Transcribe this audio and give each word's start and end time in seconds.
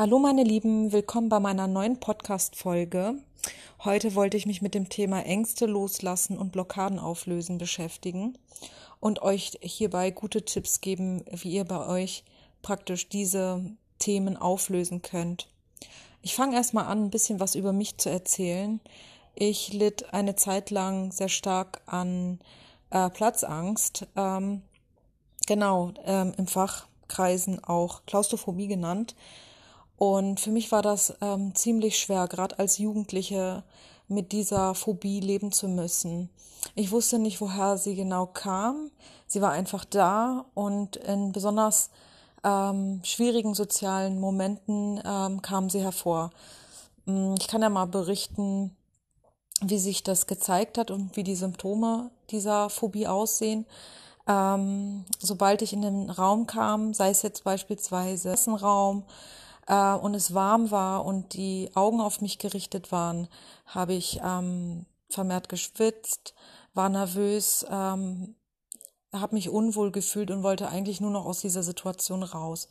Hallo 0.00 0.18
meine 0.18 0.44
Lieben, 0.44 0.92
willkommen 0.92 1.28
bei 1.28 1.40
meiner 1.40 1.66
neuen 1.66 2.00
Podcast-Folge. 2.00 3.16
Heute 3.84 4.14
wollte 4.14 4.38
ich 4.38 4.46
mich 4.46 4.62
mit 4.62 4.74
dem 4.74 4.88
Thema 4.88 5.20
Ängste 5.26 5.66
loslassen 5.66 6.38
und 6.38 6.52
Blockaden 6.52 6.98
auflösen 6.98 7.58
beschäftigen 7.58 8.38
und 8.98 9.20
euch 9.20 9.58
hierbei 9.60 10.10
gute 10.10 10.42
Tipps 10.42 10.80
geben, 10.80 11.22
wie 11.30 11.50
ihr 11.50 11.66
bei 11.66 11.86
euch 11.86 12.24
praktisch 12.62 13.10
diese 13.10 13.62
Themen 13.98 14.38
auflösen 14.38 15.02
könnt. 15.02 15.48
Ich 16.22 16.34
fange 16.34 16.56
erstmal 16.56 16.86
an, 16.86 17.04
ein 17.04 17.10
bisschen 17.10 17.38
was 17.38 17.54
über 17.54 17.74
mich 17.74 17.98
zu 17.98 18.08
erzählen. 18.08 18.80
Ich 19.34 19.74
litt 19.74 20.14
eine 20.14 20.34
Zeit 20.34 20.70
lang 20.70 21.12
sehr 21.12 21.28
stark 21.28 21.82
an 21.84 22.38
äh, 22.88 23.10
Platzangst. 23.10 24.06
Ähm, 24.16 24.62
genau, 25.46 25.92
ähm, 26.06 26.32
im 26.38 26.46
Fachkreisen 26.46 27.62
auch 27.62 28.06
Klaustrophobie 28.06 28.66
genannt. 28.66 29.14
Und 30.00 30.40
für 30.40 30.50
mich 30.50 30.72
war 30.72 30.80
das 30.80 31.14
ähm, 31.20 31.54
ziemlich 31.54 31.98
schwer, 31.98 32.26
gerade 32.26 32.58
als 32.58 32.78
Jugendliche 32.78 33.62
mit 34.08 34.32
dieser 34.32 34.74
Phobie 34.74 35.20
leben 35.20 35.52
zu 35.52 35.68
müssen. 35.68 36.30
Ich 36.74 36.90
wusste 36.90 37.18
nicht, 37.18 37.42
woher 37.42 37.76
sie 37.76 37.94
genau 37.94 38.24
kam. 38.24 38.90
Sie 39.26 39.42
war 39.42 39.50
einfach 39.50 39.84
da 39.84 40.46
und 40.54 40.96
in 40.96 41.32
besonders 41.32 41.90
ähm, 42.42 43.02
schwierigen 43.04 43.52
sozialen 43.52 44.18
Momenten 44.18 45.02
ähm, 45.04 45.42
kam 45.42 45.68
sie 45.68 45.82
hervor. 45.82 46.30
Mm, 47.04 47.34
ich 47.38 47.46
kann 47.46 47.60
ja 47.60 47.68
mal 47.68 47.84
berichten, 47.84 48.74
wie 49.60 49.78
sich 49.78 50.02
das 50.02 50.26
gezeigt 50.26 50.78
hat 50.78 50.90
und 50.90 51.14
wie 51.14 51.24
die 51.24 51.36
Symptome 51.36 52.10
dieser 52.30 52.70
Phobie 52.70 53.06
aussehen. 53.06 53.66
Ähm, 54.26 55.04
sobald 55.18 55.60
ich 55.60 55.74
in 55.74 55.82
den 55.82 56.08
Raum 56.08 56.46
kam, 56.46 56.94
sei 56.94 57.10
es 57.10 57.20
jetzt 57.20 57.44
beispielsweise 57.44 58.34
Raum, 58.48 59.04
äh, 59.66 59.94
und 59.94 60.14
es 60.14 60.34
warm 60.34 60.70
war 60.70 61.04
und 61.04 61.34
die 61.34 61.70
Augen 61.74 62.00
auf 62.00 62.20
mich 62.20 62.38
gerichtet 62.38 62.92
waren, 62.92 63.28
habe 63.66 63.94
ich 63.94 64.20
ähm, 64.22 64.86
vermehrt 65.08 65.48
geschwitzt, 65.48 66.34
war 66.74 66.88
nervös, 66.88 67.66
ähm, 67.70 68.36
habe 69.12 69.34
mich 69.34 69.48
unwohl 69.48 69.90
gefühlt 69.90 70.30
und 70.30 70.42
wollte 70.42 70.68
eigentlich 70.68 71.00
nur 71.00 71.10
noch 71.10 71.24
aus 71.26 71.40
dieser 71.40 71.62
Situation 71.62 72.22
raus. 72.22 72.68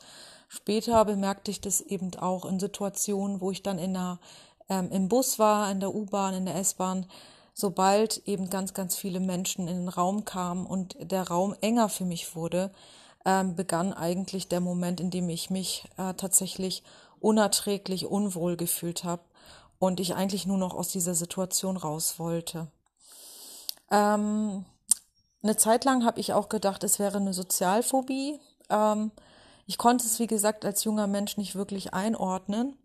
Später 0.47 1.03
bemerkte 1.05 1.51
ich 1.51 1.61
das 1.61 1.81
eben 1.81 2.15
auch 2.15 2.45
in 2.45 2.59
Situationen, 2.59 3.41
wo 3.41 3.51
ich 3.51 3.61
dann 3.61 3.77
in 3.77 3.93
der, 3.93 4.19
ähm, 4.69 4.89
im 4.91 5.09
Bus 5.09 5.37
war, 5.37 5.69
in 5.69 5.79
der 5.79 5.93
U-Bahn, 5.93 6.33
in 6.33 6.45
der 6.45 6.55
S-Bahn, 6.55 7.05
sobald 7.53 8.25
eben 8.25 8.49
ganz, 8.49 8.73
ganz 8.73 8.95
viele 8.95 9.19
Menschen 9.19 9.67
in 9.67 9.77
den 9.77 9.89
Raum 9.89 10.25
kamen 10.25 10.65
und 10.65 10.95
der 10.99 11.27
Raum 11.27 11.55
enger 11.61 11.89
für 11.89 12.05
mich 12.05 12.35
wurde, 12.35 12.71
ähm, 13.25 13.55
begann 13.55 13.93
eigentlich 13.93 14.47
der 14.47 14.61
Moment, 14.61 14.99
in 14.99 15.11
dem 15.11 15.29
ich 15.29 15.49
mich 15.49 15.87
äh, 15.97 16.13
tatsächlich 16.13 16.83
unerträglich 17.19 18.05
unwohl 18.05 18.55
gefühlt 18.55 19.03
habe 19.03 19.23
und 19.77 19.99
ich 19.99 20.15
eigentlich 20.15 20.45
nur 20.45 20.57
noch 20.57 20.73
aus 20.73 20.89
dieser 20.89 21.15
Situation 21.15 21.77
raus 21.77 22.19
wollte. 22.19 22.67
Ähm, 23.91 24.65
eine 25.41 25.55
Zeit 25.55 25.85
lang 25.85 26.05
habe 26.05 26.19
ich 26.19 26.33
auch 26.33 26.49
gedacht, 26.49 26.83
es 26.83 26.99
wäre 26.99 27.17
eine 27.17 27.33
Sozialphobie. 27.33 28.39
Ähm, 28.69 29.11
ich 29.65 29.77
konnte 29.77 30.05
es, 30.05 30.19
wie 30.19 30.27
gesagt, 30.27 30.65
als 30.65 30.83
junger 30.83 31.07
Mensch 31.07 31.37
nicht 31.37 31.55
wirklich 31.55 31.93
einordnen. 31.93 32.77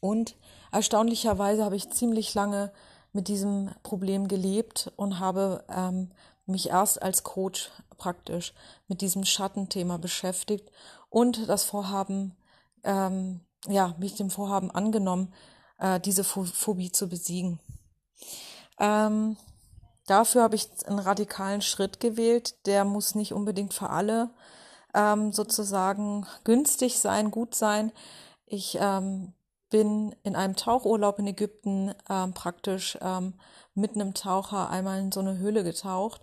Und 0.00 0.36
erstaunlicherweise 0.72 1.64
habe 1.64 1.76
ich 1.76 1.90
ziemlich 1.90 2.34
lange 2.34 2.72
mit 3.12 3.28
diesem 3.28 3.70
Problem 3.82 4.28
gelebt 4.28 4.90
und 4.96 5.18
habe 5.18 5.64
ähm, 5.68 6.10
mich 6.46 6.70
erst 6.70 7.02
als 7.02 7.22
Coach 7.22 7.70
praktisch 7.96 8.52
mit 8.88 9.00
diesem 9.00 9.24
Schattenthema 9.24 9.96
beschäftigt 9.96 10.70
und 11.08 11.48
das 11.48 11.64
Vorhaben, 11.64 12.36
ähm, 12.84 13.40
ja, 13.68 13.94
mich 13.98 14.16
dem 14.16 14.30
Vorhaben 14.30 14.70
angenommen, 14.70 15.32
äh, 15.78 16.00
diese 16.00 16.24
Phobie 16.24 16.90
zu 16.90 17.08
besiegen. 17.08 17.60
Ähm, 18.78 19.36
dafür 20.06 20.42
habe 20.42 20.56
ich 20.56 20.68
einen 20.86 20.98
radikalen 20.98 21.62
Schritt 21.62 22.00
gewählt. 22.00 22.66
Der 22.66 22.84
muss 22.84 23.14
nicht 23.14 23.32
unbedingt 23.32 23.74
für 23.74 23.90
alle 23.90 24.30
ähm, 24.94 25.32
sozusagen 25.32 26.26
günstig 26.44 26.98
sein, 26.98 27.30
gut 27.30 27.54
sein. 27.54 27.92
Ich 28.46 28.76
ähm, 28.80 29.32
bin 29.72 30.14
in 30.22 30.36
einem 30.36 30.54
Tauchurlaub 30.54 31.18
in 31.18 31.26
Ägypten 31.26 31.94
ähm, 32.08 32.34
praktisch 32.34 32.98
ähm, 33.00 33.34
mit 33.74 33.94
einem 33.94 34.12
Taucher 34.14 34.68
einmal 34.68 35.00
in 35.00 35.10
so 35.10 35.20
eine 35.20 35.38
Höhle 35.38 35.64
getaucht 35.64 36.20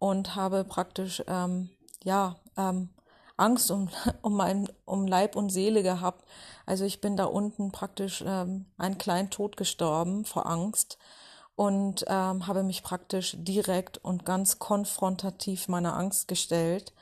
und 0.00 0.34
habe 0.34 0.64
praktisch 0.64 1.22
ähm, 1.28 1.70
ja 2.02 2.36
ähm, 2.56 2.90
Angst 3.36 3.70
um, 3.70 3.88
um 4.22 4.36
mein 4.36 4.68
um 4.84 5.06
Leib 5.06 5.36
und 5.36 5.50
Seele 5.50 5.84
gehabt. 5.84 6.24
Also 6.66 6.84
ich 6.84 7.00
bin 7.00 7.16
da 7.16 7.24
unten 7.24 7.70
praktisch 7.70 8.22
ähm, 8.26 8.66
einen 8.76 8.98
kleinen 8.98 9.30
Tod 9.30 9.56
gestorben 9.56 10.24
vor 10.24 10.46
Angst 10.46 10.98
und 11.54 12.04
ähm, 12.08 12.48
habe 12.48 12.64
mich 12.64 12.82
praktisch 12.82 13.36
direkt 13.38 13.98
und 13.98 14.24
ganz 14.24 14.58
konfrontativ 14.58 15.68
meiner 15.68 15.96
Angst 15.96 16.26
gestellt 16.26 16.92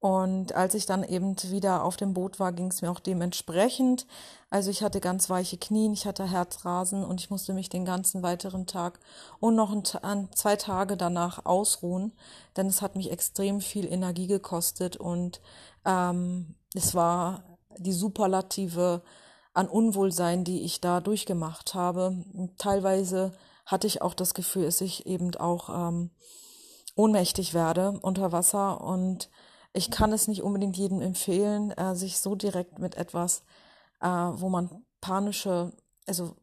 und 0.00 0.54
als 0.54 0.74
ich 0.74 0.86
dann 0.86 1.04
eben 1.04 1.36
wieder 1.50 1.84
auf 1.84 1.98
dem 1.98 2.14
Boot 2.14 2.40
war, 2.40 2.52
ging 2.52 2.68
es 2.68 2.80
mir 2.80 2.90
auch 2.90 3.00
dementsprechend. 3.00 4.06
Also 4.48 4.70
ich 4.70 4.82
hatte 4.82 4.98
ganz 4.98 5.28
weiche 5.28 5.58
Knien, 5.58 5.92
ich 5.92 6.06
hatte 6.06 6.24
Herzrasen 6.24 7.04
und 7.04 7.20
ich 7.20 7.28
musste 7.28 7.52
mich 7.52 7.68
den 7.68 7.84
ganzen 7.84 8.22
weiteren 8.22 8.66
Tag 8.66 8.98
und 9.40 9.56
noch 9.56 9.70
ein, 10.02 10.28
zwei 10.32 10.56
Tage 10.56 10.96
danach 10.96 11.44
ausruhen, 11.44 12.12
denn 12.56 12.66
es 12.66 12.80
hat 12.80 12.96
mich 12.96 13.10
extrem 13.10 13.60
viel 13.60 13.84
Energie 13.92 14.26
gekostet 14.26 14.96
und 14.96 15.42
ähm, 15.84 16.54
es 16.74 16.94
war 16.94 17.44
die 17.76 17.92
Superlative 17.92 19.02
an 19.52 19.68
Unwohlsein, 19.68 20.44
die 20.44 20.62
ich 20.62 20.80
da 20.80 21.00
durchgemacht 21.00 21.74
habe. 21.74 22.24
teilweise 22.56 23.32
hatte 23.66 23.86
ich 23.86 24.00
auch 24.00 24.14
das 24.14 24.32
Gefühl, 24.32 24.64
dass 24.64 24.80
ich 24.80 25.04
eben 25.04 25.34
auch 25.36 25.68
ähm, 25.68 26.10
ohnmächtig 26.96 27.52
werde 27.52 27.98
unter 28.00 28.32
Wasser 28.32 28.80
und 28.80 29.28
ich 29.72 29.90
kann 29.90 30.12
es 30.12 30.28
nicht 30.28 30.42
unbedingt 30.42 30.76
jedem 30.76 31.00
empfehlen, 31.00 31.70
äh, 31.72 31.94
sich 31.94 32.18
so 32.18 32.34
direkt 32.34 32.78
mit 32.78 32.96
etwas, 32.96 33.42
äh, 34.00 34.06
wo 34.08 34.48
man 34.48 34.84
panische, 35.00 35.72
also 36.06 36.36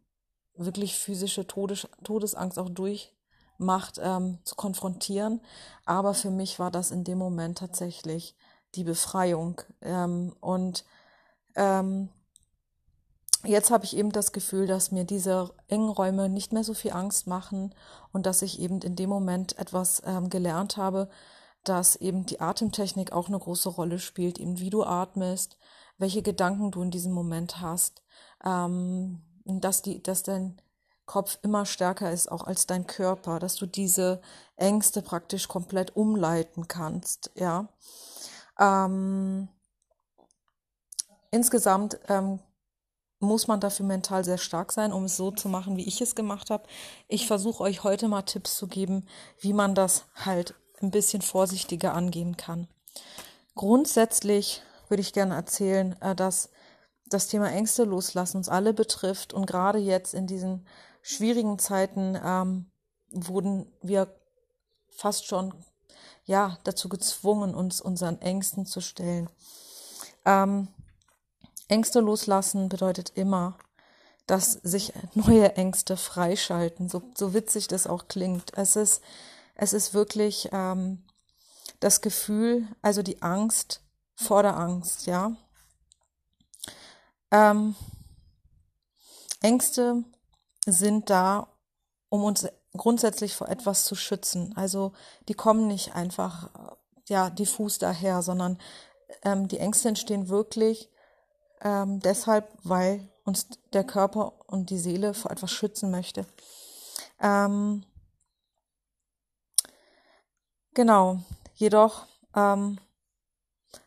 wirklich 0.56 0.96
physische 0.96 1.46
Todes 1.46 1.88
Todesangst 2.04 2.58
auch 2.58 2.70
durchmacht, 2.70 4.00
ähm, 4.02 4.40
zu 4.44 4.56
konfrontieren. 4.56 5.42
Aber 5.86 6.14
für 6.14 6.32
mich 6.32 6.60
war 6.60 6.72
das 6.72 6.92
in 6.92 7.04
dem 7.04 7.18
Moment 7.18 7.60
tatsächlich 7.60 8.36
die 8.76 8.84
Befreiung. 8.84 9.62
Ähm, 9.82 10.34
und 10.40 10.86
ähm, 11.56 12.10
jetzt 13.44 13.72
habe 13.72 13.86
ich 13.86 13.96
eben 13.96 14.12
das 14.12 14.32
Gefühl, 14.32 14.68
dass 14.68 14.92
mir 14.92 15.04
diese 15.04 15.54
engen 15.68 15.90
Räume 15.90 16.30
nicht 16.30 16.54
mehr 16.54 16.64
so 16.64 16.74
viel 16.74 16.92
Angst 16.92 17.28
machen 17.28 17.76
und 18.14 18.26
dass 18.26 18.42
ich 18.42 18.60
eben 18.60 18.82
in 18.82 18.96
dem 18.96 19.10
Moment 19.10 19.58
etwas 19.60 20.02
ähm, 20.06 20.30
gelernt 20.30 20.78
habe, 20.78 21.10
dass 21.68 21.96
eben 21.96 22.26
die 22.26 22.40
Atemtechnik 22.40 23.12
auch 23.12 23.28
eine 23.28 23.40
große 23.40 23.70
Rolle 23.70 24.00
spielt, 24.00 24.40
eben 24.40 24.60
wie 24.60 24.70
du 24.70 24.84
atmest, 24.84 25.58
welche 25.98 26.22
Gedanken 26.22 26.72
du 26.72 26.82
in 26.82 26.92
diesem 26.92 27.14
Moment 27.14 27.62
hast, 27.62 28.04
ähm, 28.44 29.22
dass 29.46 29.82
die, 29.82 30.02
dass 30.02 30.24
dein 30.24 30.62
Kopf 31.06 31.40
immer 31.42 31.66
stärker 31.66 32.12
ist, 32.12 32.32
auch 32.32 32.44
als 32.44 32.68
dein 32.68 32.86
Körper, 32.86 33.40
dass 33.40 33.56
du 33.56 33.66
diese 33.66 34.22
Ängste 34.58 35.02
praktisch 35.02 35.48
komplett 35.48 35.96
umleiten 35.96 36.68
kannst, 36.68 37.32
ja. 37.36 37.70
Ähm, 38.60 39.48
insgesamt 41.32 42.00
ähm, 42.10 42.40
muss 43.20 43.48
man 43.48 43.60
dafür 43.60 43.86
mental 43.86 44.24
sehr 44.24 44.38
stark 44.38 44.72
sein, 44.72 44.94
um 44.94 45.06
es 45.06 45.18
so 45.18 45.32
zu 45.32 45.50
machen, 45.50 45.78
wie 45.78 45.88
ich 45.88 46.02
es 46.02 46.16
gemacht 46.16 46.50
habe. 46.50 46.68
Ich 47.08 47.26
versuche 47.26 47.64
euch 47.64 47.84
heute 47.84 48.08
mal 48.08 48.22
Tipps 48.24 48.58
zu 48.58 48.68
geben, 48.68 49.08
wie 49.40 49.54
man 49.54 49.76
das 49.76 50.06
halt 50.16 50.56
ein 50.82 50.92
bisschen 50.92 51.22
vorsichtiger 51.22 51.94
angehen 51.94 52.38
kann. 52.38 52.68
Grundsätzlich 53.56 54.62
würde 54.90 55.02
ich 55.02 55.14
gerne 55.14 55.36
erzählen, 55.36 56.00
äh, 56.02 56.16
dass 56.16 56.50
das 57.06 57.28
Thema 57.28 57.50
Ängste 57.52 57.84
loslassen 57.84 58.38
uns 58.38 58.50
alle 58.50 58.74
betrifft 58.74 59.34
und 59.34 59.46
gerade 59.46 59.80
jetzt 59.80 60.14
in 60.14 60.28
diesen 60.28 60.68
schwierigen 61.02 61.58
Zeiten 61.58 62.18
ähm, 62.24 62.70
wurden 63.12 63.72
wir 63.82 64.14
fast 64.90 65.26
schon 65.26 65.54
ja 66.26 66.58
dazu 66.66 66.90
gezwungen, 66.90 67.56
uns 67.56 67.80
unseren 67.80 68.22
Ängsten 68.22 68.66
zu 68.66 68.82
stellen. 68.82 69.30
Ähm, 70.26 70.68
Ängste 71.70 72.02
loslassen 72.02 72.70
bedeutet 72.70 73.14
immer, 73.16 73.58
dass 74.26 74.52
sich 74.52 74.94
neue 75.14 75.56
Ängste 75.56 75.96
freischalten, 75.98 76.90
so, 76.90 77.02
so 77.16 77.34
witzig 77.34 77.68
das 77.68 77.88
auch 77.88 78.08
klingt. 78.08 78.58
Es 78.58 78.76
ist 78.76 79.02
es 79.58 79.74
ist 79.74 79.94
wirklich 79.94 80.50
ähm, 80.52 81.04
das 81.80 82.02
Gefühl, 82.02 82.68
also 82.82 83.04
die 83.04 83.22
Angst 83.22 83.82
vor 84.16 84.44
der 84.44 84.56
Angst, 84.58 85.06
ja. 85.06 85.36
Ähm, 87.32 87.76
Ängste 89.42 90.04
sind 90.66 91.10
da, 91.10 91.48
um 92.10 92.24
uns 92.24 92.48
grundsätzlich 92.74 93.36
vor 93.36 93.50
etwas 93.50 93.86
zu 93.86 93.96
schützen. 93.96 94.56
Also 94.56 94.94
die 95.28 95.34
kommen 95.34 95.68
nicht 95.68 95.96
einfach 95.96 96.78
ja 97.08 97.30
diffus 97.30 97.80
daher, 97.80 98.22
sondern 98.22 98.60
ähm, 99.24 99.48
die 99.48 99.60
Ängste 99.60 99.90
entstehen 99.90 100.30
wirklich 100.30 100.90
Ähm, 101.62 102.00
deshalb, 102.02 102.52
weil 102.64 103.10
uns 103.24 103.48
der 103.74 103.84
Körper 103.84 104.34
und 104.46 104.70
die 104.70 104.78
Seele 104.78 105.16
vor 105.16 105.32
etwas 105.32 105.52
schützen 105.52 105.90
möchte. 105.90 106.28
Ähm, 107.20 107.84
genau, 110.78 111.20
jedoch 111.56 112.06
ähm, 112.36 112.78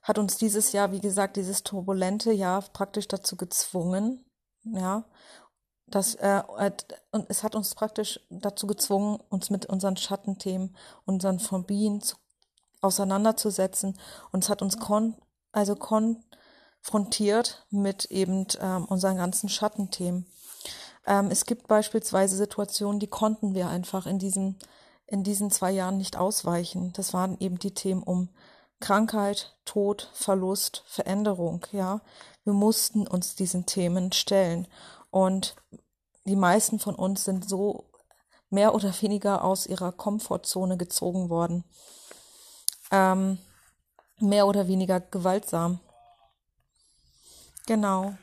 hat 0.03 0.19
uns 0.19 0.37
dieses 0.37 0.73
Jahr, 0.73 0.91
wie 0.91 1.01
gesagt, 1.01 1.37
dieses 1.37 1.63
turbulente 1.63 2.33
Jahr 2.33 2.63
praktisch 2.63 3.07
dazu 3.07 3.37
gezwungen, 3.37 4.25
ja, 4.65 5.05
dass 5.87 6.17
äh, 6.17 6.43
und 7.13 7.27
es 7.29 7.45
hat 7.45 7.55
uns 7.55 7.77
praktisch 7.77 8.21
dazu 8.29 8.67
gezwungen, 8.67 9.21
uns 9.29 9.51
mit 9.51 9.67
unseren 9.67 9.97
Schattenthemen, 9.97 10.77
unseren 11.05 11.39
Phobien 11.39 12.03
zu, 12.03 12.17
auseinanderzusetzen 12.81 13.97
und 14.33 14.43
es 14.43 14.51
hat 14.51 14.61
uns 14.61 14.79
kon 14.79 15.15
also 15.53 15.77
konfrontiert 15.77 17.67
mit 17.71 18.07
eben 18.07 18.47
ähm, 18.61 18.85
unseren 18.87 19.17
ganzen 19.17 19.49
Schattenthemen. 19.49 20.27
Ähm, 21.07 21.31
es 21.31 21.45
gibt 21.45 21.69
beispielsweise 21.69 22.37
Situationen, 22.37 22.99
die 22.99 23.07
konnten 23.07 23.55
wir 23.55 23.69
einfach 23.69 24.07
in 24.07 24.19
diesen 24.19 24.59
in 25.11 25.25
diesen 25.25 25.51
zwei 25.51 25.73
Jahren 25.73 25.97
nicht 25.97 26.17
ausweichen. 26.17 26.93
Das 26.95 27.13
waren 27.13 27.37
eben 27.41 27.59
die 27.59 27.75
Themen 27.75 28.03
um 28.03 28.29
Krankheit, 28.79 29.57
Tod, 29.65 30.11
Verlust, 30.15 30.85
Veränderung, 30.87 31.67
ja. 31.73 32.01
Wir 32.45 32.55
mussten 32.55 33.07
uns 33.07 33.35
diesen 33.35 33.67
Themen 33.67 34.13
stellen. 34.13 34.67
Und 35.11 35.57
die 36.25 36.37
meisten 36.37 36.79
von 36.79 36.95
uns 36.95 37.25
sind 37.25 37.47
so 37.49 37.91
mehr 38.49 38.75
oder 38.75 38.95
weniger 39.03 39.45
aus 39.45 39.67
ihrer 39.67 39.93
Komfortzone 39.93 40.77
gezogen 40.77 41.29
worden. 41.29 41.65
Ähm, 42.91 43.39
mehr 44.19 44.47
oder 44.47 44.69
weniger 44.69 45.01
gewaltsam. 45.01 45.81
Genau. 47.67 48.15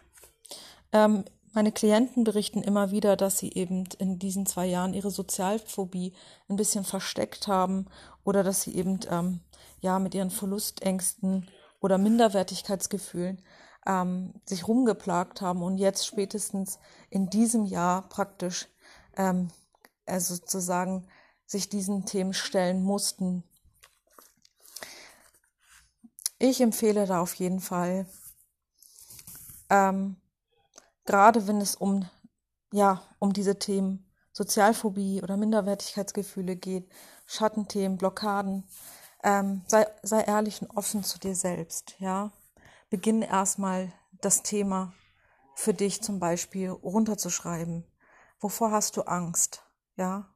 Ähm, 0.92 1.26
meine 1.58 1.72
Klienten 1.72 2.24
berichten 2.24 2.62
immer 2.62 2.92
wieder, 2.92 3.16
dass 3.16 3.40
sie 3.40 3.52
eben 3.52 3.86
in 3.98 4.20
diesen 4.20 4.46
zwei 4.46 4.68
Jahren 4.68 4.94
ihre 4.94 5.10
Sozialphobie 5.10 6.14
ein 6.50 6.56
bisschen 6.56 6.84
versteckt 6.84 7.48
haben 7.48 7.88
oder 8.24 8.44
dass 8.44 8.62
sie 8.62 8.76
eben 8.76 9.00
ähm, 9.10 9.40
ja 9.80 9.98
mit 9.98 10.14
ihren 10.14 10.30
Verlustängsten 10.30 11.50
oder 11.80 11.98
Minderwertigkeitsgefühlen 11.98 13.42
ähm, 13.88 14.36
sich 14.46 14.68
rumgeplagt 14.68 15.42
haben 15.42 15.64
und 15.64 15.80
jetzt 15.80 16.06
spätestens 16.06 16.78
in 17.10 17.32
diesem 17.32 17.66
Jahr 17.66 18.08
praktisch 18.08 18.68
ähm, 19.16 19.50
also 20.06 20.36
sozusagen 20.36 21.08
sich 21.48 21.70
diesen 21.70 22.06
Themen 22.06 22.36
stellen 22.36 22.84
mussten. 22.84 23.44
Ich 26.38 26.62
empfehle 26.62 27.08
da 27.08 27.20
auf 27.20 27.34
jeden 27.34 27.62
Fall, 27.62 28.06
ähm, 29.72 30.18
gerade 31.08 31.48
wenn 31.48 31.60
es 31.60 31.76
um 31.76 32.08
ja 32.72 33.02
um 33.18 33.34
diese 33.34 33.58
Themen 33.58 34.06
Sozialphobie 34.34 35.24
oder 35.24 35.36
Minderwertigkeitsgefühle 35.36 36.56
geht, 36.56 36.92
Schattenthemen, 37.26 37.98
Blockaden, 37.98 38.66
ähm, 39.24 39.64
sei, 39.66 39.88
sei 40.04 40.22
ehrlich 40.22 40.62
und 40.62 40.70
offen 40.78 41.04
zu 41.04 41.18
dir 41.18 41.34
selbst, 41.34 41.96
ja 41.98 42.32
beginn 42.90 43.22
erstmal 43.22 43.92
das 44.22 44.44
Thema 44.44 44.94
für 45.56 45.74
dich 45.74 46.02
zum 46.02 46.20
Beispiel 46.20 46.70
runterzuschreiben. 46.70 47.86
Wovor 48.40 48.72
hast 48.72 48.98
du 48.98 49.02
Angst? 49.04 49.64
Ja? 49.96 50.34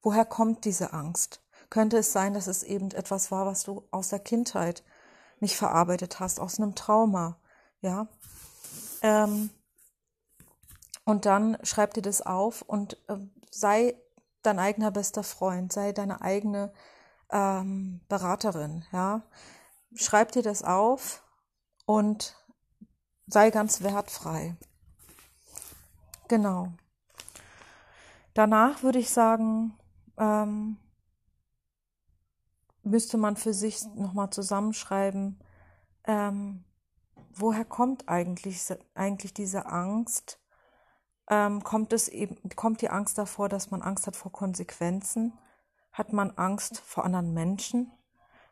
Woher 0.00 0.24
kommt 0.24 0.64
diese 0.64 0.92
Angst? 0.92 1.42
Könnte 1.70 1.98
es 1.98 2.12
sein, 2.12 2.34
dass 2.34 2.46
es 2.46 2.62
eben 2.62 2.90
etwas 2.90 3.30
war, 3.30 3.46
was 3.46 3.64
du 3.64 3.86
aus 3.90 4.10
der 4.10 4.18
Kindheit 4.18 4.84
nicht 5.40 5.56
verarbeitet 5.56 6.20
hast, 6.20 6.38
aus 6.38 6.58
einem 6.58 6.74
Trauma? 6.74 7.40
Ja? 7.80 8.08
Ähm, 9.00 9.50
und 11.04 11.26
dann 11.26 11.58
schreib 11.62 11.94
dir 11.94 12.02
das 12.02 12.22
auf 12.22 12.62
und 12.62 12.94
äh, 13.08 13.16
sei 13.50 13.94
dein 14.42 14.58
eigener 14.58 14.90
bester 14.90 15.22
Freund, 15.22 15.72
sei 15.72 15.92
deine 15.92 16.20
eigene 16.22 16.72
ähm, 17.30 18.00
Beraterin, 18.08 18.84
ja. 18.92 19.22
Schreib 19.94 20.32
dir 20.32 20.42
das 20.42 20.62
auf 20.62 21.22
und 21.84 22.36
sei 23.26 23.50
ganz 23.50 23.82
wertfrei. 23.82 24.56
Genau. 26.28 26.72
Danach 28.34 28.82
würde 28.82 28.98
ich 28.98 29.10
sagen, 29.10 29.78
ähm, 30.16 30.78
müsste 32.82 33.18
man 33.18 33.36
für 33.36 33.52
sich 33.52 33.84
nochmal 33.94 34.30
zusammenschreiben, 34.30 35.38
ähm, 36.04 36.64
woher 37.34 37.64
kommt 37.64 38.08
eigentlich, 38.08 38.62
eigentlich 38.94 39.34
diese 39.34 39.66
Angst? 39.66 40.41
Ähm, 41.30 41.62
kommt 41.62 41.92
es 41.92 42.08
eben, 42.08 42.36
kommt 42.56 42.82
die 42.82 42.90
Angst 42.90 43.18
davor, 43.18 43.48
dass 43.48 43.70
man 43.70 43.82
Angst 43.82 44.06
hat 44.06 44.16
vor 44.16 44.32
Konsequenzen? 44.32 45.38
Hat 45.92 46.12
man 46.12 46.30
Angst 46.32 46.80
vor 46.80 47.04
anderen 47.04 47.32
Menschen? 47.32 47.92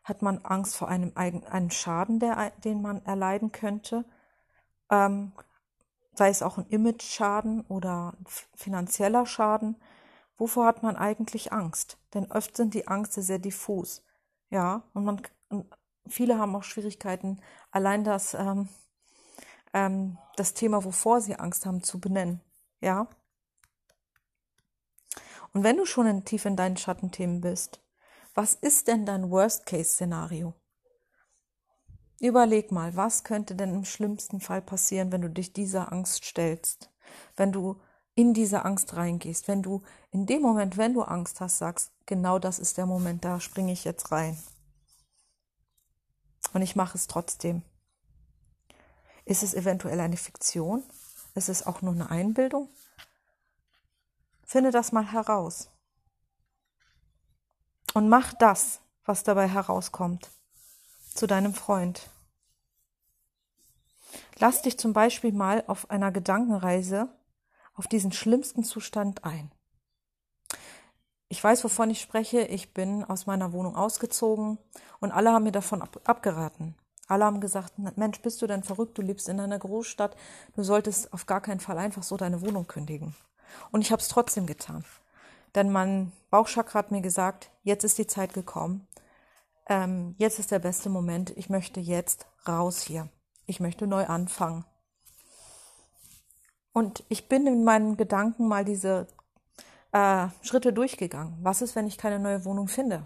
Hat 0.03 0.21
man 0.21 0.43
Angst 0.45 0.75
vor 0.75 0.87
einem, 0.87 1.11
einem 1.15 1.69
Schaden, 1.69 2.19
der, 2.19 2.51
den 2.63 2.81
man 2.81 3.05
erleiden 3.05 3.51
könnte? 3.51 4.05
Ähm, 4.89 5.33
sei 6.13 6.29
es 6.29 6.41
auch 6.41 6.57
ein 6.57 6.65
Image-Schaden 6.67 7.61
oder 7.61 8.13
finanzieller 8.55 9.25
Schaden. 9.25 9.77
Wovor 10.37 10.65
hat 10.65 10.83
man 10.83 10.95
eigentlich 10.95 11.53
Angst? 11.53 11.97
Denn 12.13 12.31
oft 12.31 12.57
sind 12.57 12.73
die 12.73 12.87
Ängste 12.87 13.21
sehr 13.21 13.39
diffus. 13.39 14.03
Ja, 14.49 14.83
und 14.93 15.05
man, 15.05 15.21
viele 16.07 16.37
haben 16.37 16.55
auch 16.55 16.63
Schwierigkeiten, 16.63 17.39
allein 17.71 18.03
das, 18.03 18.33
ähm, 18.33 18.69
ähm, 19.73 20.17
das 20.35 20.53
Thema, 20.53 20.83
wovor 20.83 21.21
sie 21.21 21.35
Angst 21.35 21.65
haben, 21.65 21.83
zu 21.83 21.99
benennen. 21.99 22.41
Ja. 22.81 23.07
Und 25.53 25.63
wenn 25.63 25.77
du 25.77 25.85
schon 25.85 26.25
tief 26.25 26.45
in 26.45 26.55
deinen 26.55 26.77
Schattenthemen 26.77 27.41
bist, 27.41 27.81
was 28.33 28.53
ist 28.53 28.87
denn 28.87 29.05
dein 29.05 29.29
Worst-Case-Szenario? 29.29 30.53
Überleg 32.19 32.71
mal, 32.71 32.95
was 32.95 33.23
könnte 33.23 33.55
denn 33.55 33.73
im 33.73 33.85
schlimmsten 33.85 34.39
Fall 34.39 34.61
passieren, 34.61 35.11
wenn 35.11 35.21
du 35.21 35.29
dich 35.29 35.53
dieser 35.53 35.91
Angst 35.91 36.23
stellst, 36.23 36.91
wenn 37.35 37.51
du 37.51 37.81
in 38.15 38.33
diese 38.33 38.63
Angst 38.63 38.95
reingehst, 38.95 39.47
wenn 39.47 39.63
du 39.63 39.81
in 40.11 40.25
dem 40.25 40.41
Moment, 40.41 40.77
wenn 40.77 40.93
du 40.93 41.01
Angst 41.01 41.41
hast, 41.41 41.57
sagst, 41.57 41.91
genau 42.05 42.39
das 42.39 42.59
ist 42.59 42.77
der 42.77 42.85
Moment, 42.85 43.25
da 43.25 43.39
springe 43.39 43.71
ich 43.71 43.83
jetzt 43.83 44.11
rein. 44.11 44.37
Und 46.53 46.61
ich 46.61 46.75
mache 46.75 46.97
es 46.97 47.07
trotzdem. 47.07 47.63
Ist 49.25 49.43
es 49.43 49.53
eventuell 49.53 49.99
eine 49.99 50.17
Fiktion? 50.17 50.83
Ist 51.35 51.49
es 51.49 51.65
auch 51.65 51.81
nur 51.81 51.93
eine 51.93 52.09
Einbildung? 52.09 52.69
Finde 54.43 54.71
das 54.71 54.91
mal 54.91 55.11
heraus. 55.11 55.69
Und 57.93 58.09
mach 58.09 58.33
das, 58.33 58.81
was 59.05 59.23
dabei 59.23 59.47
herauskommt, 59.47 60.29
zu 61.13 61.27
deinem 61.27 61.53
Freund. 61.53 62.09
Lass 64.39 64.61
dich 64.61 64.77
zum 64.77 64.93
Beispiel 64.93 65.31
mal 65.31 65.63
auf 65.67 65.89
einer 65.89 66.11
Gedankenreise 66.11 67.09
auf 67.73 67.87
diesen 67.87 68.11
schlimmsten 68.11 68.63
Zustand 68.63 69.23
ein. 69.23 69.51
Ich 71.29 71.41
weiß, 71.41 71.63
wovon 71.63 71.89
ich 71.89 72.01
spreche. 72.01 72.41
Ich 72.41 72.73
bin 72.73 73.05
aus 73.05 73.25
meiner 73.25 73.53
Wohnung 73.53 73.75
ausgezogen 73.75 74.57
und 74.99 75.11
alle 75.11 75.31
haben 75.31 75.43
mir 75.43 75.51
davon 75.51 75.81
ab 75.81 76.01
abgeraten. 76.03 76.75
Alle 77.11 77.25
haben 77.25 77.41
gesagt, 77.41 77.73
Mensch, 77.97 78.21
bist 78.21 78.41
du 78.41 78.47
denn 78.47 78.63
verrückt? 78.63 78.97
Du 78.97 79.01
lebst 79.01 79.27
in 79.27 79.41
einer 79.41 79.59
Großstadt. 79.59 80.15
Du 80.55 80.63
solltest 80.63 81.11
auf 81.11 81.25
gar 81.25 81.41
keinen 81.41 81.59
Fall 81.59 81.77
einfach 81.77 82.03
so 82.03 82.15
deine 82.15 82.39
Wohnung 82.39 82.67
kündigen. 82.67 83.13
Und 83.69 83.81
ich 83.81 83.91
habe 83.91 84.01
es 84.01 84.07
trotzdem 84.07 84.45
getan. 84.45 84.85
Denn 85.53 85.73
mein 85.73 86.13
Bauchchakra 86.29 86.79
hat 86.79 86.91
mir 86.91 87.01
gesagt, 87.01 87.51
jetzt 87.63 87.83
ist 87.83 87.97
die 87.97 88.07
Zeit 88.07 88.33
gekommen. 88.33 88.87
Ähm, 89.67 90.15
jetzt 90.19 90.39
ist 90.39 90.51
der 90.51 90.59
beste 90.59 90.89
Moment. 90.89 91.31
Ich 91.31 91.49
möchte 91.49 91.81
jetzt 91.81 92.27
raus 92.47 92.81
hier. 92.81 93.09
Ich 93.45 93.59
möchte 93.59 93.87
neu 93.87 94.05
anfangen. 94.05 94.63
Und 96.71 97.03
ich 97.09 97.27
bin 97.27 97.45
in 97.45 97.65
meinen 97.65 97.97
Gedanken 97.97 98.47
mal 98.47 98.63
diese 98.63 99.07
äh, 99.91 100.29
Schritte 100.43 100.71
durchgegangen. 100.71 101.39
Was 101.41 101.61
ist, 101.61 101.75
wenn 101.75 101.87
ich 101.87 101.97
keine 101.97 102.19
neue 102.19 102.45
Wohnung 102.45 102.69
finde? 102.69 103.03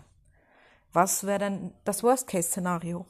Was 0.94 1.26
wäre 1.26 1.40
denn 1.40 1.74
das 1.86 2.04
Worst-Case-Szenario? 2.04 3.08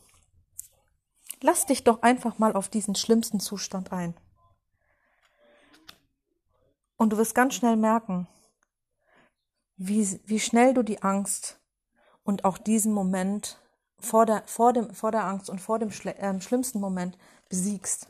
Lass 1.46 1.68
dich 1.68 1.84
doch 1.84 2.02
einfach 2.02 2.40
mal 2.40 2.54
auf 2.54 2.70
diesen 2.70 2.96
schlimmsten 2.96 3.40
Zustand 3.40 3.92
ein. 3.92 4.16
Und 6.98 7.12
du 7.12 7.18
wirst 7.18 7.36
ganz 7.36 7.54
schnell 7.54 7.76
merken, 7.76 8.28
wie, 9.78 10.20
wie 10.26 10.40
schnell 10.40 10.74
du 10.74 10.82
die 10.82 11.04
Angst 11.04 11.60
und 12.24 12.46
auch 12.46 12.58
diesen 12.58 12.94
Moment 12.94 13.60
vor 14.00 14.26
der, 14.26 14.42
vor 14.48 14.74
dem, 14.74 14.92
vor 14.96 15.12
der 15.12 15.26
Angst 15.26 15.52
und 15.52 15.62
vor 15.62 15.78
dem 15.78 15.90
äh, 15.90 16.42
schlimmsten 16.42 16.80
Moment 16.80 17.16
besiegst. 17.48 18.08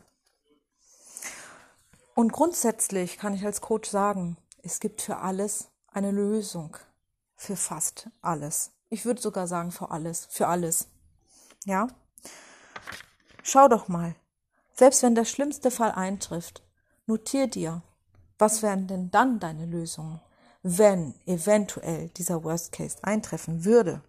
Und 2.13 2.31
grundsätzlich 2.31 3.17
kann 3.17 3.33
ich 3.33 3.45
als 3.45 3.59
Coach 3.59 3.89
sagen, 3.89 4.37
es 4.63 4.79
gibt 4.79 5.01
für 5.01 5.17
alles 5.17 5.67
eine 5.87 6.11
Lösung. 6.11 6.77
Für 7.35 7.57
fast 7.57 8.07
alles. 8.21 8.71
Ich 8.89 9.03
würde 9.03 9.21
sogar 9.21 9.45
sagen, 9.45 9.71
für 9.71 9.91
alles. 9.91 10.25
Für 10.27 10.47
alles. 10.47 10.87
Ja? 11.65 11.89
Schau 13.47 13.67
doch 13.67 13.87
mal. 13.87 14.15
Selbst 14.73 15.03
wenn 15.03 15.13
der 15.13 15.23
schlimmste 15.23 15.69
Fall 15.69 15.91
eintrifft, 15.91 16.63
notier 17.05 17.45
dir, 17.45 17.83
was 18.39 18.63
wären 18.63 18.87
denn 18.87 19.11
dann 19.11 19.39
deine 19.39 19.67
Lösungen, 19.67 20.19
wenn 20.63 21.13
eventuell 21.27 22.09
dieser 22.09 22.43
Worst 22.43 22.71
Case 22.71 22.97
eintreffen 23.03 23.63
würde. 23.63 24.01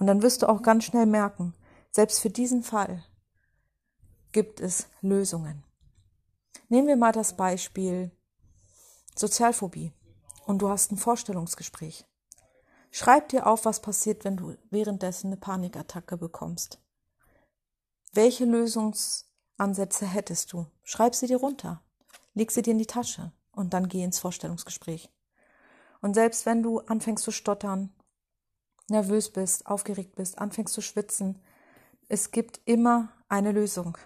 Und 0.00 0.08
dann 0.08 0.22
wirst 0.22 0.42
du 0.42 0.48
auch 0.48 0.60
ganz 0.62 0.82
schnell 0.82 1.06
merken, 1.06 1.54
selbst 1.92 2.18
für 2.18 2.30
diesen 2.30 2.64
Fall 2.64 3.04
gibt 4.32 4.60
es 4.60 4.88
Lösungen. 5.00 5.62
Nehmen 6.68 6.88
wir 6.88 6.96
mal 6.96 7.12
das 7.12 7.36
Beispiel 7.36 8.10
Sozialphobie 9.14 9.92
und 10.46 10.58
du 10.58 10.68
hast 10.68 10.90
ein 10.90 10.98
Vorstellungsgespräch. 10.98 12.08
Schreib 12.90 13.28
dir 13.28 13.46
auf, 13.46 13.66
was 13.66 13.80
passiert, 13.80 14.24
wenn 14.24 14.36
du 14.36 14.56
währenddessen 14.70 15.28
eine 15.28 15.36
Panikattacke 15.36 16.16
bekommst. 16.16 16.81
Welche 18.14 18.44
Lösungsansätze 18.44 20.06
hättest 20.06 20.52
du? 20.52 20.66
Schreib 20.84 21.14
sie 21.14 21.26
dir 21.26 21.38
runter, 21.38 21.82
leg 22.34 22.50
sie 22.50 22.60
dir 22.60 22.72
in 22.72 22.78
die 22.78 22.86
Tasche 22.86 23.32
und 23.52 23.72
dann 23.72 23.88
geh 23.88 24.04
ins 24.04 24.18
Vorstellungsgespräch. 24.18 25.10
Und 26.02 26.14
selbst 26.14 26.44
wenn 26.44 26.62
du 26.62 26.80
anfängst 26.80 27.24
zu 27.24 27.30
stottern, 27.30 27.90
nervös 28.88 29.30
bist, 29.30 29.66
aufgeregt 29.66 30.14
bist, 30.14 30.38
anfängst 30.38 30.74
zu 30.74 30.82
schwitzen, 30.82 31.40
es 32.08 32.30
gibt 32.30 32.60
immer 32.66 33.08
eine 33.28 33.52
Lösung. 33.52 33.96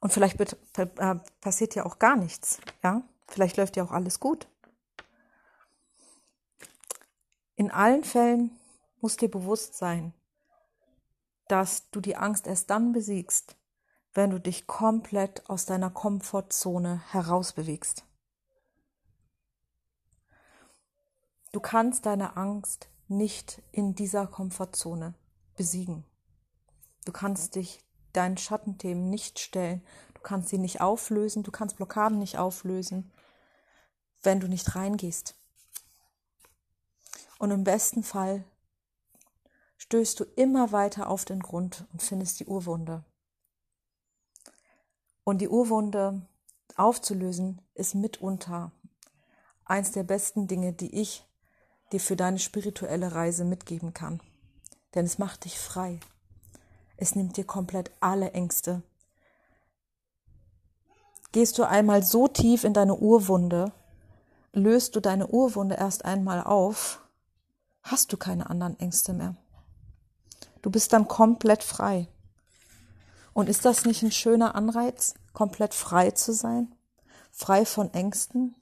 Und 0.00 0.12
vielleicht 0.12 0.38
äh, 0.76 0.86
passiert 1.40 1.74
ja 1.74 1.86
auch 1.86 1.98
gar 1.98 2.16
nichts, 2.16 2.58
ja? 2.82 3.02
Vielleicht 3.28 3.56
läuft 3.56 3.76
ja 3.76 3.84
auch 3.84 3.92
alles 3.92 4.20
gut. 4.20 4.46
In 7.56 7.70
allen 7.70 8.04
Fällen 8.04 8.50
muss 9.00 9.16
dir 9.16 9.30
bewusst 9.30 9.78
sein, 9.78 10.12
dass 11.52 11.90
du 11.90 12.00
die 12.00 12.16
Angst 12.16 12.46
erst 12.46 12.70
dann 12.70 12.92
besiegst, 12.92 13.56
wenn 14.14 14.30
du 14.30 14.40
dich 14.40 14.66
komplett 14.66 15.50
aus 15.50 15.66
deiner 15.66 15.90
Komfortzone 15.90 17.02
herausbewegst. 17.10 18.06
Du 21.52 21.60
kannst 21.60 22.06
deine 22.06 22.38
Angst 22.38 22.88
nicht 23.06 23.60
in 23.70 23.94
dieser 23.94 24.26
Komfortzone 24.26 25.12
besiegen. 25.54 26.06
Du 27.04 27.12
kannst 27.12 27.54
dich 27.54 27.84
deinen 28.14 28.38
Schattenthemen 28.38 29.10
nicht 29.10 29.38
stellen. 29.38 29.84
Du 30.14 30.22
kannst 30.22 30.48
sie 30.48 30.56
nicht 30.56 30.80
auflösen. 30.80 31.42
Du 31.42 31.50
kannst 31.50 31.76
Blockaden 31.76 32.18
nicht 32.18 32.38
auflösen, 32.38 33.12
wenn 34.22 34.40
du 34.40 34.48
nicht 34.48 34.74
reingehst. 34.74 35.34
Und 37.38 37.50
im 37.50 37.62
besten 37.62 38.02
Fall 38.02 38.42
stößt 39.82 40.20
du 40.20 40.24
immer 40.36 40.70
weiter 40.70 41.10
auf 41.10 41.24
den 41.24 41.40
Grund 41.40 41.86
und 41.92 42.02
findest 42.02 42.38
die 42.38 42.46
Urwunde. 42.46 43.02
Und 45.24 45.40
die 45.40 45.48
Urwunde 45.48 46.22
aufzulösen 46.76 47.60
ist 47.74 47.96
mitunter 47.96 48.70
eins 49.64 49.90
der 49.90 50.04
besten 50.04 50.46
Dinge, 50.46 50.72
die 50.72 51.00
ich 51.00 51.26
dir 51.90 51.98
für 51.98 52.14
deine 52.14 52.38
spirituelle 52.38 53.12
Reise 53.12 53.44
mitgeben 53.44 53.92
kann. 53.92 54.22
Denn 54.94 55.04
es 55.04 55.18
macht 55.18 55.46
dich 55.46 55.58
frei. 55.58 55.98
Es 56.96 57.16
nimmt 57.16 57.36
dir 57.36 57.44
komplett 57.44 57.90
alle 57.98 58.30
Ängste. 58.34 58.82
Gehst 61.32 61.58
du 61.58 61.64
einmal 61.64 62.04
so 62.04 62.28
tief 62.28 62.62
in 62.62 62.72
deine 62.72 62.94
Urwunde, 62.94 63.72
löst 64.52 64.94
du 64.94 65.00
deine 65.00 65.26
Urwunde 65.26 65.74
erst 65.74 66.04
einmal 66.04 66.40
auf, 66.40 67.00
hast 67.82 68.12
du 68.12 68.16
keine 68.16 68.48
anderen 68.48 68.78
Ängste 68.78 69.12
mehr. 69.12 69.34
Du 70.62 70.70
bist 70.70 70.92
dann 70.92 71.08
komplett 71.08 71.62
frei. 71.62 72.08
Und 73.34 73.48
ist 73.48 73.64
das 73.64 73.84
nicht 73.84 74.02
ein 74.02 74.12
schöner 74.12 74.54
Anreiz, 74.54 75.14
komplett 75.32 75.74
frei 75.74 76.12
zu 76.12 76.32
sein? 76.32 76.74
Frei 77.30 77.64
von 77.64 77.92
Ängsten? 77.92 78.54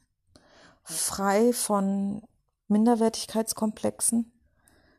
Frei 0.83 1.53
von 1.53 2.23
Minderwertigkeitskomplexen, 2.69 4.33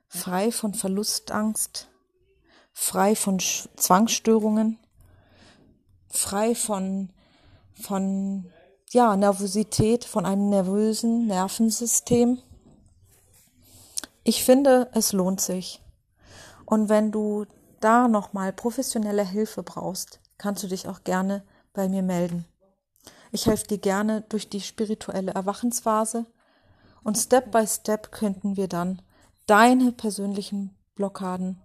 frei 0.08 0.52
von 0.52 0.74
Verlustangst, 0.74 1.88
frei 2.74 3.16
von 3.16 3.40
Zwangsstörungen, 3.40 4.78
frei 6.10 6.54
von, 6.54 7.10
von 7.74 8.52
ja, 8.90 9.16
Nervosität, 9.16 10.04
von 10.04 10.26
einem 10.26 10.50
nervösen 10.50 11.28
Nervensystem. 11.28 12.40
Ich 14.24 14.44
finde, 14.44 14.90
es 14.94 15.14
lohnt 15.14 15.40
sich. 15.40 15.82
Und 16.72 16.88
wenn 16.88 17.12
du 17.12 17.46
da 17.82 18.08
nochmal 18.08 18.54
professionelle 18.54 19.26
Hilfe 19.26 19.62
brauchst, 19.62 20.22
kannst 20.38 20.64
du 20.64 20.68
dich 20.68 20.88
auch 20.88 21.04
gerne 21.04 21.44
bei 21.74 21.90
mir 21.90 22.02
melden. 22.02 22.46
Ich 23.34 23.46
helfe 23.48 23.68
dir 23.68 23.78
gerne 23.78 24.22
durch 24.30 24.48
die 24.48 24.62
spirituelle 24.62 25.34
Erwachensphase 25.34 26.26
und 27.04 27.18
Step 27.18 27.52
by 27.52 27.68
Step 27.68 28.14
könnten 28.14 28.56
wir 28.56 28.70
dann 28.70 29.02
deine 29.48 29.92
persönlichen 29.92 30.74
Blockaden 30.96 31.62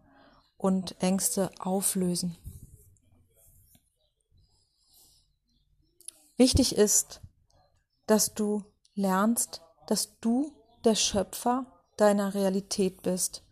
und 0.57 1.01
Ängste 1.01 1.53
auflösen. 1.61 2.37
Wichtig 6.37 6.75
ist, 6.75 7.21
dass 8.09 8.35
du 8.35 8.65
lernst, 8.97 9.63
dass 9.87 10.19
du 10.19 10.53
der 10.85 10.97
Schöpfer 10.97 11.65
deiner 11.97 12.35
Realität 12.35 13.03
bist 13.03 13.46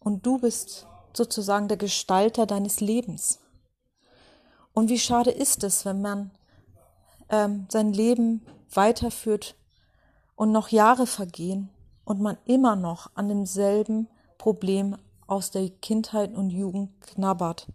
und 0.00 0.26
du 0.26 0.38
bist 0.38 0.86
sozusagen 1.14 1.68
der 1.68 1.76
Gestalter 1.76 2.46
deines 2.46 2.80
Lebens. 2.80 3.38
Und 4.72 4.88
wie 4.88 4.98
schade 4.98 5.30
ist 5.30 5.64
es, 5.64 5.84
wenn 5.84 6.00
man 6.00 6.30
ähm, 7.28 7.66
sein 7.70 7.92
Leben 7.92 8.44
weiterführt 8.72 9.56
und 10.36 10.52
noch 10.52 10.68
Jahre 10.68 11.06
vergehen 11.06 11.70
und 12.04 12.20
man 12.20 12.38
immer 12.44 12.76
noch 12.76 13.10
an 13.14 13.28
demselben 13.28 14.08
Problem 14.38 14.96
aus 15.26 15.50
der 15.50 15.68
Kindheit 15.68 16.34
und 16.34 16.50
Jugend 16.50 17.00
knabbert. 17.02 17.66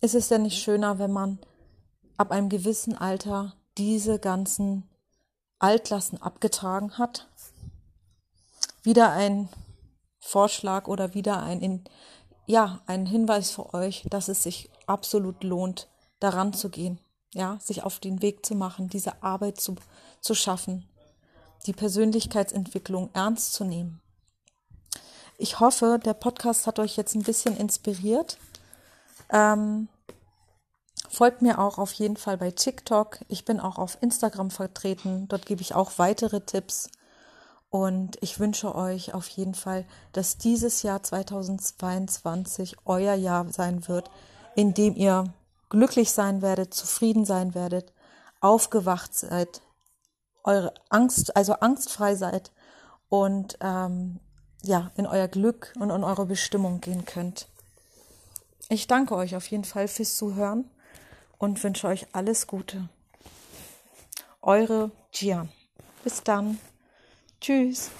Ist 0.00 0.14
es 0.14 0.28
denn 0.28 0.42
nicht 0.42 0.62
schöner, 0.62 0.98
wenn 0.98 1.12
man 1.12 1.38
ab 2.16 2.30
einem 2.30 2.48
gewissen 2.48 2.96
Alter 2.96 3.54
diese 3.78 4.18
ganzen 4.18 4.88
Altlasten 5.58 6.20
abgetragen 6.20 6.98
hat? 6.98 7.28
Wieder 8.82 9.12
ein 9.12 9.48
Vorschlag 10.22 10.88
oder 10.88 11.14
wieder 11.14 11.42
ein, 11.42 11.84
ja, 12.46 12.80
ein 12.86 13.04
Hinweis 13.06 13.50
für 13.50 13.74
euch, 13.74 14.06
dass 14.08 14.28
es 14.28 14.42
sich 14.42 14.70
absolut 14.86 15.44
lohnt, 15.44 15.88
daran 16.20 16.54
zu 16.54 16.70
gehen, 16.70 16.98
ja, 17.34 17.58
sich 17.60 17.82
auf 17.82 17.98
den 17.98 18.22
Weg 18.22 18.46
zu 18.46 18.54
machen, 18.54 18.88
diese 18.88 19.22
Arbeit 19.22 19.60
zu 19.60 19.76
zu 20.22 20.34
schaffen, 20.34 20.88
die 21.66 21.72
Persönlichkeitsentwicklung 21.72 23.10
ernst 23.12 23.52
zu 23.52 23.64
nehmen. 23.64 24.00
Ich 25.36 25.60
hoffe, 25.60 25.98
der 26.02 26.14
Podcast 26.14 26.66
hat 26.66 26.78
euch 26.78 26.96
jetzt 26.96 27.14
ein 27.14 27.24
bisschen 27.24 27.56
inspiriert. 27.56 28.38
Ähm, 29.30 29.88
folgt 31.08 31.42
mir 31.42 31.58
auch 31.58 31.78
auf 31.78 31.92
jeden 31.92 32.16
Fall 32.16 32.38
bei 32.38 32.52
TikTok. 32.52 33.18
Ich 33.28 33.44
bin 33.44 33.58
auch 33.58 33.78
auf 33.78 33.98
Instagram 34.00 34.50
vertreten. 34.50 35.26
Dort 35.28 35.46
gebe 35.46 35.60
ich 35.60 35.74
auch 35.74 35.92
weitere 35.96 36.40
Tipps. 36.40 36.88
Und 37.72 38.18
ich 38.20 38.38
wünsche 38.38 38.74
euch 38.74 39.14
auf 39.14 39.26
jeden 39.28 39.54
Fall, 39.54 39.86
dass 40.12 40.36
dieses 40.36 40.82
Jahr 40.82 41.02
2022 41.02 42.76
euer 42.84 43.14
Jahr 43.14 43.50
sein 43.50 43.88
wird, 43.88 44.10
in 44.54 44.74
dem 44.74 44.94
ihr 44.94 45.32
glücklich 45.70 46.12
sein 46.12 46.42
werdet, 46.42 46.74
zufrieden 46.74 47.24
sein 47.24 47.54
werdet, 47.54 47.94
aufgewacht 48.42 49.14
seid, 49.14 49.62
eure 50.44 50.74
Angst, 50.90 51.34
also 51.34 51.54
angstfrei 51.54 52.14
seid 52.14 52.52
und 53.08 53.56
ähm, 53.62 54.20
ja, 54.62 54.90
in 54.96 55.06
euer 55.06 55.28
Glück 55.28 55.72
und 55.80 55.88
in 55.88 56.04
eure 56.04 56.26
Bestimmung 56.26 56.82
gehen 56.82 57.06
könnt. 57.06 57.48
Ich 58.68 58.86
danke 58.86 59.16
euch 59.16 59.34
auf 59.34 59.46
jeden 59.46 59.64
Fall 59.64 59.88
fürs 59.88 60.18
Zuhören 60.18 60.68
und 61.38 61.64
wünsche 61.64 61.86
euch 61.86 62.06
alles 62.12 62.46
Gute. 62.46 62.90
Eure 64.42 64.90
Gian. 65.10 65.48
Bis 66.04 66.22
dann. 66.22 66.58
Tschüss. 67.42 67.90